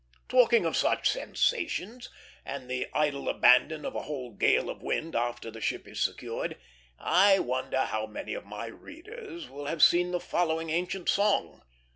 Talking 0.29 0.65
of 0.65 0.75
such 0.75 1.07
sensations, 1.11 2.09
and 2.43 2.67
the 2.67 2.87
idle 2.91 3.29
abandon 3.29 3.85
of 3.85 3.93
a 3.93 4.01
whole 4.01 4.31
gale 4.31 4.67
of 4.67 4.81
wind 4.81 5.15
after 5.15 5.51
the 5.51 5.61
ship 5.61 5.87
is 5.87 6.01
secured, 6.01 6.57
I 6.97 7.37
wonder 7.37 7.81
how 7.85 8.07
many 8.07 8.33
of 8.33 8.43
my 8.43 8.65
readers 8.65 9.47
will 9.47 9.67
have 9.67 9.83
seen 9.83 10.09
the 10.09 10.19
following 10.19 10.71
ancient 10.71 11.07
song. 11.07 11.61